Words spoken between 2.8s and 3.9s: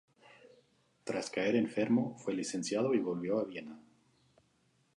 y volvió a Viena.